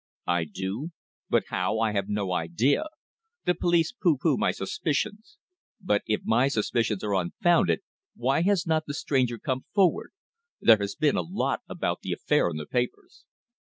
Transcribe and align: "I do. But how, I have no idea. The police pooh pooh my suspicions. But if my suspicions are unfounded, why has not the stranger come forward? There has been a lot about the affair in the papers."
"I 0.25 0.45
do. 0.45 0.89
But 1.29 1.43
how, 1.49 1.77
I 1.77 1.91
have 1.91 2.09
no 2.09 2.31
idea. 2.31 2.85
The 3.45 3.53
police 3.53 3.91
pooh 3.91 4.17
pooh 4.17 4.35
my 4.35 4.49
suspicions. 4.49 5.37
But 5.79 6.01
if 6.07 6.21
my 6.23 6.47
suspicions 6.47 7.03
are 7.03 7.13
unfounded, 7.13 7.81
why 8.15 8.41
has 8.41 8.65
not 8.65 8.87
the 8.87 8.95
stranger 8.95 9.37
come 9.37 9.65
forward? 9.75 10.09
There 10.59 10.77
has 10.77 10.95
been 10.95 11.17
a 11.17 11.21
lot 11.21 11.61
about 11.69 11.99
the 12.01 12.13
affair 12.13 12.49
in 12.49 12.57
the 12.57 12.65
papers." 12.65 13.25